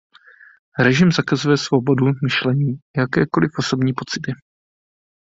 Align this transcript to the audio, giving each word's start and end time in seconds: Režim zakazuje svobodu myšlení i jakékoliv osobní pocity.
Režim 0.79 1.11
zakazuje 1.11 1.57
svobodu 1.57 2.05
myšlení 2.23 2.71
i 2.71 2.79
jakékoliv 2.99 3.51
osobní 3.59 3.93
pocity. 3.93 4.31